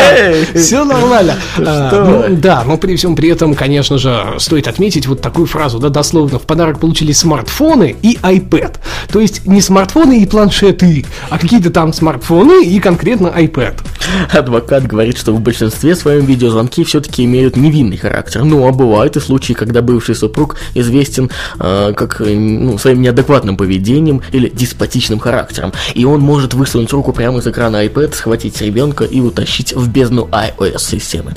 [0.54, 1.36] Все нормально.
[1.58, 5.78] А, ну, Да, но при всем при этом, конечно же, стоит отметить вот такую фразу,
[5.78, 8.76] да, дословно, в подарок получили смартфоны и iPad.
[9.12, 13.80] То есть не смартфоны и планшеты, а какие-то там смартфоны и конкретно iPad.
[14.32, 18.44] Адвокат говорит, что в большинстве своем видеозвонки все-таки имеют невинный характер.
[18.44, 23.56] Ну, а бывают и случаи, когда бывший супруг известен э, как э, ну, своим неадекватным
[23.56, 25.72] поведением или деспотичным характером.
[25.94, 30.28] И он может высунуть руку прямо из экрана iPad, схватить ребенка и утащить в бездну
[30.30, 31.32] iOS-системы.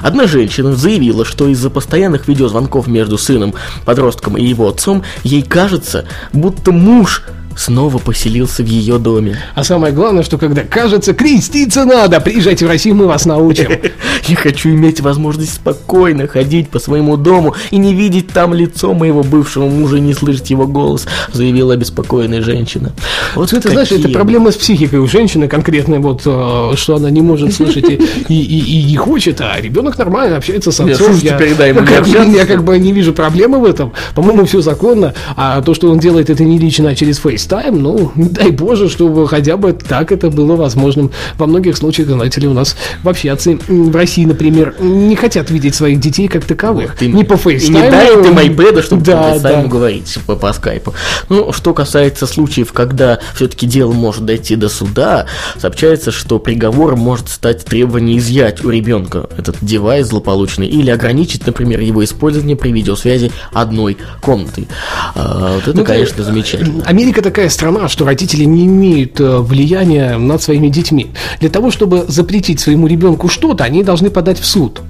[0.00, 6.06] Одна женщина заявила, что из-за постоянных видеозвонков между сыном, подростком и его отцом, ей кажется,
[6.32, 7.24] будто муж
[7.56, 9.38] снова поселился в ее доме.
[9.54, 13.70] А самое главное, что когда кажется, креститься надо, приезжайте в Россию, мы вас научим.
[14.26, 19.22] Я хочу иметь возможность спокойно ходить по своему дому и не видеть там лицо моего
[19.22, 22.92] бывшего мужа и не слышать его голос, заявила обеспокоенная женщина.
[23.34, 27.20] Вот Это, знаешь, это проблема с психикой у женщины конкретно, вот, э, что она не
[27.20, 27.96] может слышать и,
[28.28, 30.94] и, не хочет, а ребенок нормально общается с отцом.
[30.94, 33.92] слушайте, передай ему я, как, я как бы не вижу проблемы в этом.
[34.14, 35.14] По-моему, все законно.
[35.36, 39.28] А то, что он делает это не лично, а через FaceTime, ну, дай боже, чтобы
[39.28, 41.10] хотя бы так это было возможным.
[41.38, 45.74] Во многих случаях, знаете ли, у нас вообще отцы в России, например, не хотят видеть
[45.74, 46.96] своих детей как таковых.
[46.96, 47.70] Ты- не по FaceTime.
[47.70, 49.68] не дарит им iPad, чтобы да, по FaceTime да.
[49.68, 50.94] говорить по, по скайпу.
[51.28, 55.26] Ну, что касается случаев, когда все-таки дело может дойти до суда,
[55.58, 61.80] сообщается, что приговором может стать требование изъять у ребенка этот девайс злополучный или ограничить, например,
[61.80, 64.66] его использование при видеосвязи одной комнаты.
[65.14, 66.84] А, вот это, Ну, конечно, замечательно.
[66.84, 71.06] Америка такая страна, что родители не имеют э, влияния над своими детьми.
[71.40, 74.82] Для того, чтобы запретить своему ребенку что-то, они должны подать в суд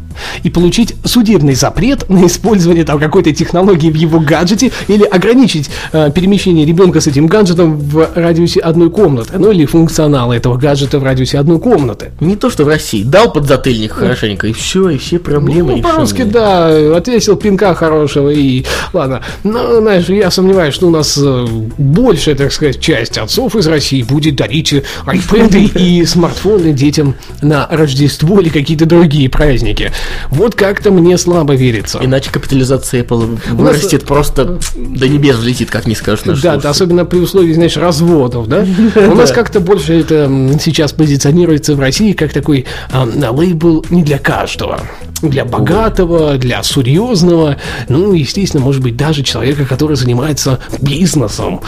[0.42, 6.10] и получить судебный запрет на использование там какой-то технологии в его гаджете или ограничить э,
[6.14, 11.04] перемещение ребенка с этим гаджетом в радиусе одной комнаты, ну или функционала этого гаджета в
[11.04, 12.12] радиусе одной комнаты.
[12.20, 13.02] Не то, что в России.
[13.02, 18.64] Дал подзатыльник хорошенько, и все, и все проблемы Ну, по-русски, да, отвесил пинка хорошего и...
[18.92, 21.46] Ладно, но, знаешь, я сомневаюсь, что у нас э,
[21.78, 24.74] большая, так сказать, часть отцов из России будет дарить
[25.06, 29.92] айпэды и смартфоны детям на Рождество или какие-то другие праздники.
[30.30, 31.98] Вот как-то мне слабо верится.
[32.02, 37.18] Иначе капитализация Apple вырастет просто до небес взлетит, как не скажешь Да, да, особенно при
[37.18, 38.64] условии, знаешь, разводов, да?
[38.96, 44.18] У нас как-то больше это сейчас позиционируется в России как такой а, лейбл не для
[44.18, 44.80] каждого.
[45.22, 47.56] Для богатого, для серьезного,
[47.88, 51.60] ну, естественно, может быть, даже человека, который занимается бизнесом.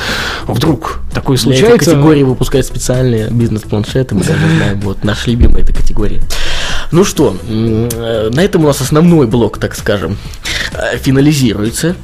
[0.49, 1.91] Вдруг такое Для этой случается.
[1.93, 6.21] категории выпускают специальные бизнес-планшеты, мы даже знаем, вот, наш любимый этой категории.
[6.95, 10.17] Ну что, э, на этом у нас основной блок, так скажем,
[10.75, 11.97] э, финализируется.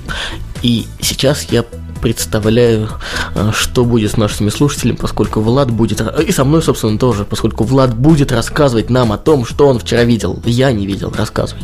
[0.63, 1.65] И сейчас я
[2.03, 2.89] представляю,
[3.37, 7.63] э, что будет с нашими слушателями, поскольку Влад будет, и со мной, собственно, тоже, поскольку
[7.63, 10.43] Влад будет рассказывать нам о том, что он вчера видел.
[10.45, 11.63] Я не видел, рассказывай.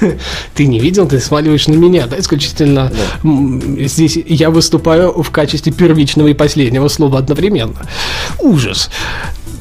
[0.54, 2.92] Ты не видел, ты сваливаешь на меня, да, исключительно.
[3.24, 7.80] М, Здесь я выступаю в качестве первичного и последнего слова одновременно.
[8.38, 8.90] Ужас.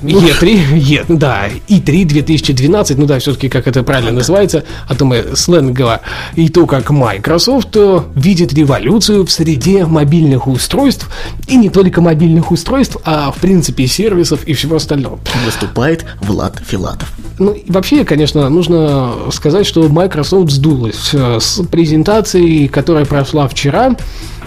[0.03, 5.35] Е3, Е, да, И3 2012, ну да, все-таки как это правильно называется, а то мы
[5.35, 6.01] сленгово,
[6.35, 11.09] и то, как Microsoft э, видит революцию в среде мобильных устройств,
[11.47, 15.19] и не только мобильных устройств, а в принципе сервисов и всего остального.
[15.45, 17.11] Выступает Влад Филатов.
[17.39, 23.95] Ну, вообще, конечно, нужно сказать, что Microsoft сдулась э, с презентацией, которая прошла вчера.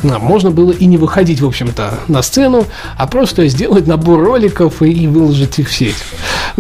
[0.03, 4.83] А, Можно было и не выходить, в общем-то, на сцену, а просто сделать набор роликов
[4.83, 5.95] и выложить их в сеть.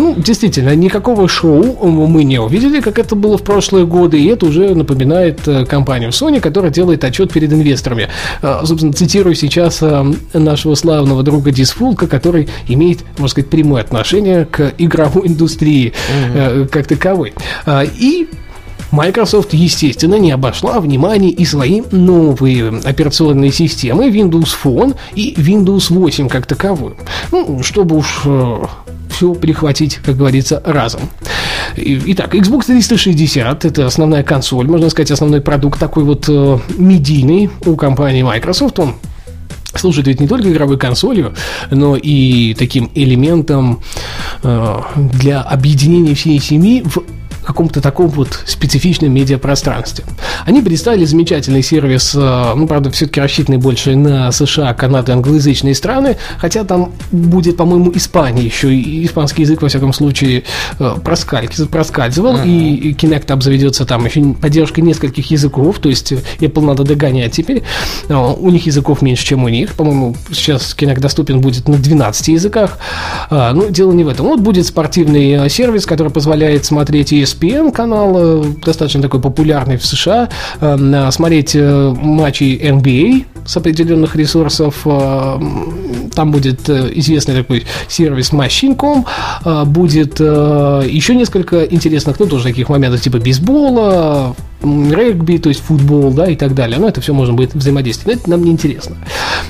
[0.00, 4.46] Ну, действительно, никакого шоу мы не увидели, как это было в прошлые годы, и это
[4.46, 8.08] уже напоминает э, компанию Sony, которая делает отчет перед инвесторами.
[8.40, 14.46] Э, Собственно, цитирую сейчас э, нашего славного друга Дисфулка, который имеет, можно сказать, прямое отношение
[14.46, 15.92] к игровой индустрии
[16.34, 17.34] э, как таковой.
[17.98, 18.26] И
[18.92, 26.30] Microsoft, естественно, не обошла внимание и свои новые операционные системы Windows Phone и Windows 8
[26.30, 26.96] как таковую.
[27.32, 28.26] Ну, чтобы уж
[29.10, 31.10] все прихватить, как говорится, разом.
[31.76, 37.76] Итак, Xbox 360 это основная консоль, можно сказать, основной продукт такой вот э, медийный у
[37.76, 38.78] компании Microsoft.
[38.78, 38.94] Он
[39.74, 41.34] служит ведь не только игровой консолью,
[41.70, 43.82] но и таким элементом
[44.42, 47.02] э, для объединения всей семьи в
[47.52, 50.04] каком-то таком вот специфичном медиапространстве.
[50.46, 56.16] Они представили замечательный сервис, э, ну, правда, все-таки рассчитанный больше на США, Канаду, англоязычные страны,
[56.38, 60.44] хотя там будет, по-моему, Испания еще, и испанский язык, во всяком случае,
[60.78, 62.46] э, проскальзывал, uh-huh.
[62.46, 67.62] и Kinect обзаведется там еще поддержкой нескольких языков, то есть Apple надо догонять теперь.
[68.08, 72.28] Э, у них языков меньше, чем у них, по-моему, сейчас Kinect доступен будет на 12
[72.28, 72.78] языках,
[73.30, 74.26] но дело не в этом.
[74.26, 79.85] Вот будет спортивный сервис, который позволяет смотреть ESPN ESPN канал, э, достаточно такой популярный в
[79.85, 80.29] США,
[80.61, 84.87] э, смотреть э, матчи NBA с определенных ресурсов.
[86.14, 89.07] Там будет известный такой сервис Machine.com,
[89.66, 96.26] будет еще несколько интересных, ну, тоже таких моментов, типа бейсбола, регби, то есть футбол, да,
[96.26, 96.78] и так далее.
[96.78, 98.16] Но это все можно будет взаимодействовать.
[98.16, 98.96] Но это нам не интересно.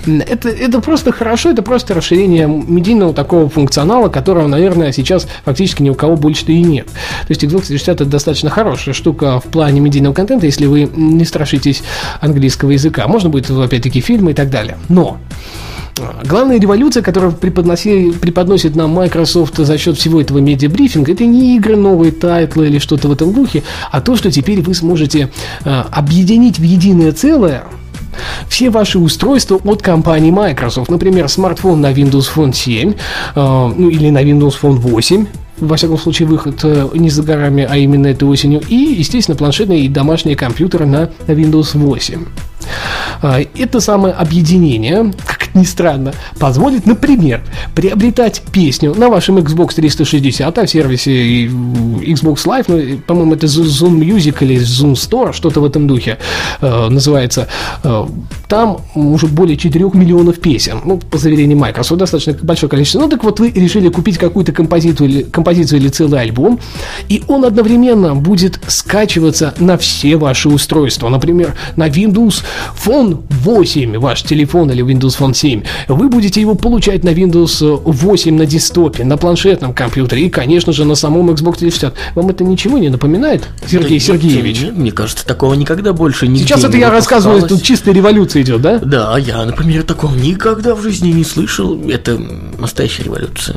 [0.06, 5.90] Это, это просто хорошо, это просто расширение медийного такого функционала, которого, наверное, сейчас фактически ни
[5.90, 6.86] у кого больше-то и нет.
[6.86, 11.24] То есть Xbox 360 это достаточно хорошая штука в плане медийного контента, если вы не
[11.24, 11.82] страшитесь
[12.20, 13.06] английского языка.
[13.08, 14.78] Можно будет, опять-таки, фильмы и так далее.
[14.88, 15.18] Но
[16.24, 22.12] Главная революция, которую преподносит нам Microsoft за счет всего этого медиабрифинга, это не игры, новые
[22.12, 25.30] title ы или что-то в этом духе, а то, что теперь вы сможете
[25.64, 27.64] э, объединить в единое целое
[28.48, 30.90] все ваши устройства от компании Microsoft.
[30.90, 32.94] Например, смартфон на Windows Phone 7, э,
[33.34, 35.26] ну или на Windows Phone 8,
[35.58, 39.84] во всяком случае, выход э, не за горами, а именно этой осенью, и, естественно, планшетные
[39.84, 42.24] и домашние компьютеры на Windows 8.
[43.22, 47.42] А, это самое объединение, как ни странно, позволит, например,
[47.74, 53.98] приобретать песню на вашем Xbox 360, а в сервисе Xbox Live, ну, по-моему, это Zoom
[53.98, 56.18] Music или Zoom Store, что-то в этом духе
[56.60, 57.48] э, называется.
[57.84, 58.06] Э,
[58.48, 63.00] там уже более 4 миллионов песен, ну, по заверению Microsoft, достаточно большое количество.
[63.00, 66.58] Ну, так вот, вы решили купить какую-то композицию или, композицию или целый альбом,
[67.08, 72.42] и он одновременно будет скачиваться на все ваши устройства, например, на Windows
[72.84, 78.36] Phone 8, ваш телефон или Windows Phone 7, вы будете его получать на Windows 8
[78.36, 81.94] на десктопе, на планшетном компьютере и, конечно же, на самом Xbox 360.
[82.14, 84.60] Вам это ничего не напоминает, Сергей да Сергеевич?
[84.60, 88.62] Нет, мне кажется, такого никогда больше не Сейчас это я рассказываю, тут чистая революция идет,
[88.62, 88.78] да?
[88.78, 91.80] Да, я, например, такого никогда в жизни не слышал.
[91.88, 92.20] Это
[92.58, 93.56] настоящая революция.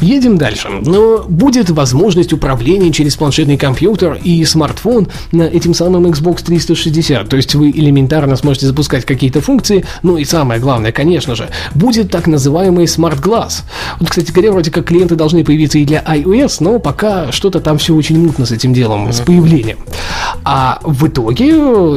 [0.00, 0.68] Едем дальше.
[0.84, 7.28] Но будет возможность управления через планшетный компьютер и смартфон на этим самым Xbox 360.
[7.28, 9.84] То есть вы элементарно сможете запускать какие-то функции.
[10.02, 13.62] Ну и самое главное, конечно же, будет так называемый Smart Glass.
[14.00, 17.78] Вот, кстати говоря, вроде как клиенты должны появиться и для iOS, но пока что-то там
[17.78, 19.78] все очень мутно с этим делом, с появлением.
[20.44, 21.50] А в итоге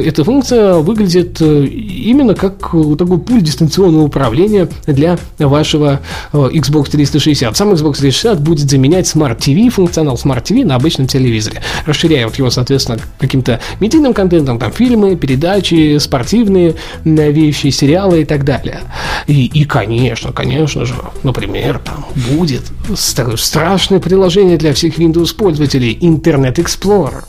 [0.04, 2.58] эта функция выглядит э, именно как
[2.98, 6.00] такой пульт дистанционного управления для вашего
[6.32, 7.56] э, Xbox 360.
[7.56, 12.26] Сам Xbox Xbox 360 будет заменять Smart TV, функционал Smart TV на обычном телевизоре, расширяя
[12.26, 16.74] вот его, соответственно, каким-то медийным контентом, там фильмы, передачи, спортивные,
[17.04, 18.80] вещи, сериалы и так далее.
[19.26, 22.62] И, и конечно, конечно же, например, там будет
[22.96, 27.24] страшное приложение для всех Windows пользователей Internet Explorer.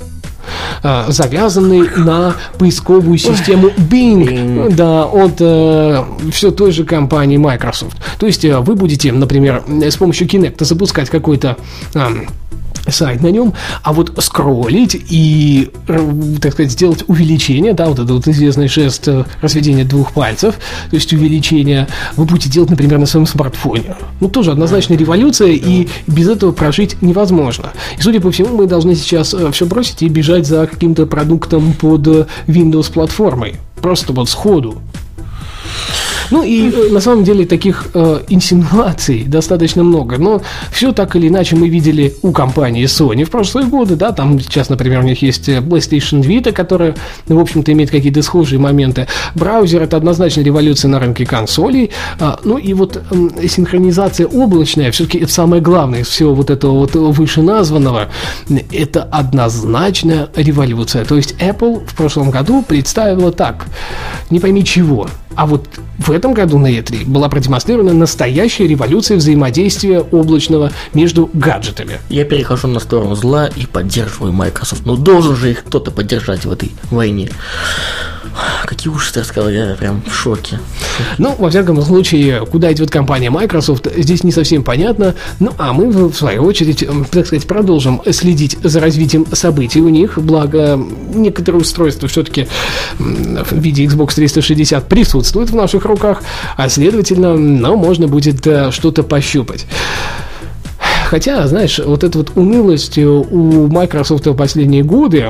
[0.84, 7.98] Э, завязанный на поисковую систему Bing, да, от э, все той же компании Microsoft.
[8.20, 11.58] То есть э, вы будете, например, с помощью Kinect запускать какой-то
[11.94, 12.08] э,
[12.94, 15.70] сайт на нем, а вот скроллить и,
[16.42, 20.56] так сказать, сделать увеличение, да, вот это вот известный жест э, разведения двух пальцев,
[20.90, 23.96] то есть увеличение вы будете делать, например, на своем смартфоне.
[24.20, 27.72] Ну, тоже однозначная революция, и без этого прожить невозможно.
[27.98, 31.74] И, судя по всему, мы должны сейчас э, все бросить и бежать за каким-то продуктом
[31.74, 33.56] под э, Windows-платформой.
[33.82, 34.82] Просто вот сходу.
[36.32, 40.18] Ну и э, на самом деле таких э, инсинуаций достаточно много.
[40.18, 44.40] Но все так или иначе мы видели у компании Sony в прошлые годы, да, там
[44.40, 46.96] сейчас, например, у них есть э, PlayStation Vita, которая,
[47.28, 49.08] в общем-то, имеет какие-то схожие моменты.
[49.36, 51.92] Браузер это однозначно революция на рынке консолей.
[52.20, 56.80] А, ну и вот э, синхронизация облачная, все-таки это самое главное из всего вот этого
[56.80, 58.10] вот вышеназванного,
[58.72, 61.06] это однозначно революция.
[61.06, 63.66] То есть Apple в прошлом году представила так,
[64.30, 70.00] не пойми чего, А вот в этом году на E3 была продемонстрирована настоящая революция взаимодействия
[70.00, 72.00] облачного между гаджетами.
[72.10, 74.86] Я перехожу на сторону зла и поддерживаю Microsoft.
[74.86, 77.30] Ну, должен же их кто-то поддержать в этой войне.
[78.66, 80.60] Какие ужасы, я сказал, я прям в шоке.
[81.20, 85.14] Ну, во всяком случае, куда идет компания Microsoft, здесь не совсем понятно.
[85.40, 90.18] Ну, а мы, в свою очередь, так сказать, продолжим следить за развитием событий у них.
[90.18, 90.80] Благо,
[91.14, 92.48] некоторые устройства все-таки
[92.98, 96.22] в виде Xbox 360 присутствуют в наших руках,
[96.58, 99.66] а следовательно, ну, можно будет э, что-то пощупать.
[101.06, 105.28] Хотя, знаешь, вот эта вот унылость у Microsoft в последние годы,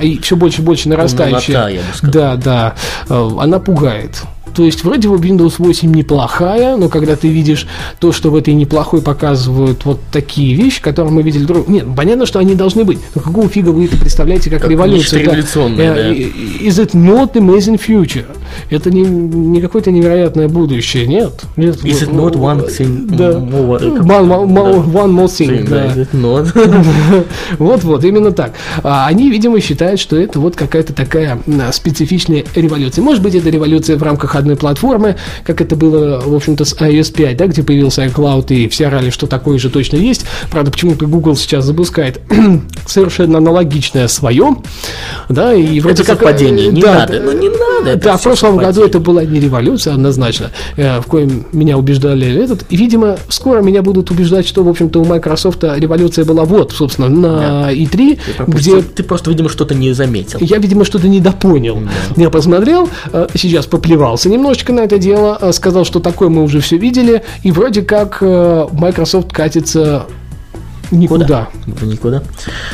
[0.00, 1.54] и все больше и больше нарастающая.
[1.54, 2.12] Полнота, я бы сказал.
[2.12, 2.74] Да, да,
[3.08, 4.22] э, она пугает.
[4.56, 7.66] То есть вроде бы Windows 8 неплохая, но когда ты видишь
[8.00, 11.68] то, что в этой неплохой показывают вот такие вещи, которые мы видели друг...
[11.68, 12.98] Нет, понятно, что они должны быть.
[13.14, 15.00] Но какого фига вы это представляете как, Как революцию?
[15.00, 16.00] нечто революционное, да.
[16.08, 18.24] Э, Is it not amazing future?
[18.70, 21.42] Это не, не какое-то невероятное будущее, нет.
[21.56, 23.32] нет Is it not one thing Да.
[23.32, 23.78] more?
[23.78, 26.00] One, one- one- one more thing, Да, да.
[26.02, 27.26] is it not?
[27.58, 28.52] Вот-вот, именно так.
[28.82, 31.38] А Они, видимо, считают, что это вот какая-то такая
[31.72, 33.02] специфичная революция.
[33.02, 37.12] Может быть, это революция в рамках одной платформы, как это было, в общем-то, с iOS
[37.12, 40.24] 5, да, где появился iCloud, и все орали, что такое же точно есть.
[40.50, 42.20] Правда, почему-то Google сейчас запускает
[42.86, 44.56] совершенно аналогичное свое,
[45.28, 46.20] да, и вроде Это как...
[46.20, 47.96] совпадение, не да, надо, ну не надо.
[47.96, 48.88] да, в прошлом году совпадение.
[48.88, 52.64] это была не революция, однозначно, э, в коем меня убеждали этот.
[52.70, 57.08] И, видимо, скоро меня будут убеждать, что, в общем-то, у Microsoft революция была вот, собственно,
[57.08, 60.38] на E3, Ты где ты просто, видимо, что-то не заметил.
[60.40, 61.78] я, видимо, что-то недопонял.
[62.16, 66.60] Я посмотрел, э, сейчас поплевался немножечко на это дело, э, сказал, что такое мы уже
[66.60, 70.06] все видели, и вроде как э, Microsoft катится
[70.90, 71.48] никуда.
[71.66, 72.22] В Никуда.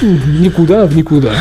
[0.03, 1.33] Никуда, в никуда.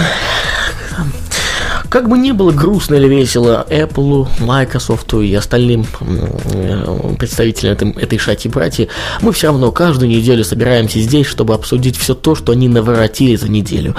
[1.92, 8.18] Как бы ни было грустно или весело Apple, Microsoft и остальным э, представителям этой, этой
[8.18, 8.88] шати братья,
[9.20, 13.50] мы все равно каждую неделю собираемся здесь, чтобы обсудить все то, что они наворотили за
[13.52, 13.94] неделю.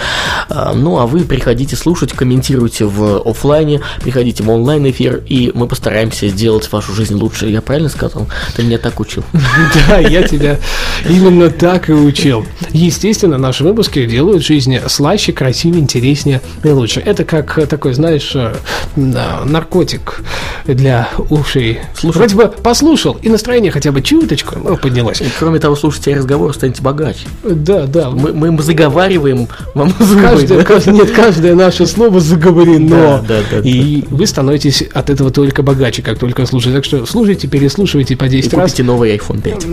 [0.49, 6.29] А, Ну, а вы приходите слушать, комментируйте в оффлайне, приходите в онлайн-эфир, и мы постараемся
[6.29, 7.49] сделать вашу жизнь лучше.
[7.49, 8.27] Я правильно сказал?
[8.57, 9.23] Ты меня так учил.
[9.89, 10.59] Да, я тебя
[11.09, 12.47] именно так и учил.
[12.71, 17.01] Естественно, наши выпуски делают жизнь слаще, красивее, интереснее и лучше.
[17.01, 18.55] Это как э, такой, знаешь, э,
[18.95, 20.23] да, наркотик
[20.65, 21.81] для ушей.
[21.97, 22.19] Слушай.
[22.19, 25.21] Вроде бы послушал, и настроение хотя бы чуточку ну, поднялось.
[25.21, 27.27] И, кроме того, слушайте разговор, станете богаче.
[27.43, 28.11] Да, да.
[28.11, 30.23] Мы, мы заговариваем вам зубы.
[30.23, 30.65] Каждое, да?
[30.65, 32.89] каждое- нет, каждое наше слово заговорено.
[32.89, 36.77] Да, да, да, и вы становитесь от этого только богаче, как только слушаете.
[36.77, 38.71] Так что слушайте, переслушивайте по И 10 раз.
[38.71, 39.67] купите новый iPhone 5.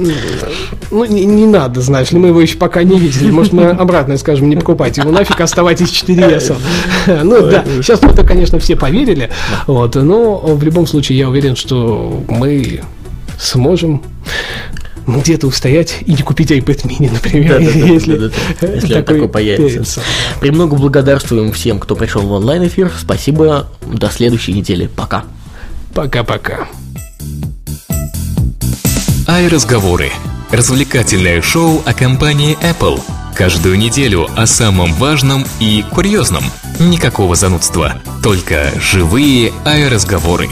[0.90, 3.30] Ну, не, не надо, знаешь мы его еще пока не видели.
[3.30, 6.56] Может, мы обратно скажем, не покупайте его нафиг, оставайтесь 4S.
[7.24, 9.30] Ну да, сейчас мы это, конечно, все поверили.
[9.68, 12.82] Вот, но в любом случае я уверен, что мы
[13.40, 14.04] сможем
[15.08, 18.68] где-то устоять и не купить iPad mini, например, Да-да-да, если, да-да-да.
[18.74, 20.02] Если он такой появится.
[20.40, 22.92] Премного благодарствуем всем, кто пришел в онлайн-эфир.
[22.98, 23.68] Спасибо.
[23.82, 24.88] До следующей недели.
[24.96, 25.24] Пока.
[25.94, 26.68] Пока-пока.
[29.28, 30.12] iRазговоры.
[30.52, 33.00] Развлекательное шоу о компании Apple.
[33.36, 36.44] Каждую неделю о самом важном и курьезном.
[36.80, 38.02] Никакого занудства.
[38.24, 40.48] Только живые iRазговоры.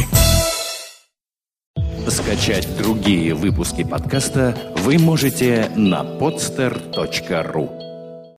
[2.07, 7.76] Скачать другие выпуски подкаста вы можете на podster.ru